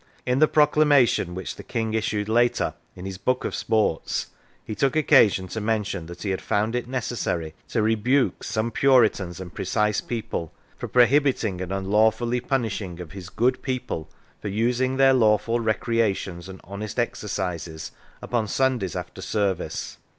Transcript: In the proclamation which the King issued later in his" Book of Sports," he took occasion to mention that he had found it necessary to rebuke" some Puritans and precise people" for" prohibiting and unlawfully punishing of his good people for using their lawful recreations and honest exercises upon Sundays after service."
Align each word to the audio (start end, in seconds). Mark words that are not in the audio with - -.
In 0.25 0.39
the 0.39 0.47
proclamation 0.47 1.35
which 1.35 1.55
the 1.57 1.63
King 1.63 1.93
issued 1.93 2.27
later 2.27 2.73
in 2.95 3.05
his" 3.05 3.19
Book 3.29 3.45
of 3.45 3.53
Sports," 3.53 4.29
he 4.65 4.73
took 4.73 4.95
occasion 4.95 5.47
to 5.49 5.61
mention 5.61 6.07
that 6.07 6.23
he 6.23 6.31
had 6.31 6.41
found 6.41 6.73
it 6.75 6.87
necessary 6.87 7.53
to 7.67 7.83
rebuke" 7.83 8.43
some 8.43 8.71
Puritans 8.71 9.39
and 9.39 9.53
precise 9.53 10.01
people" 10.01 10.51
for" 10.79 10.87
prohibiting 10.97 11.61
and 11.61 11.71
unlawfully 11.71 12.39
punishing 12.39 12.99
of 12.99 13.11
his 13.11 13.29
good 13.29 13.61
people 13.61 14.09
for 14.41 14.47
using 14.47 14.97
their 14.97 15.13
lawful 15.13 15.59
recreations 15.59 16.49
and 16.49 16.61
honest 16.63 16.97
exercises 16.97 17.91
upon 18.23 18.47
Sundays 18.47 18.95
after 18.95 19.21
service." 19.21 19.97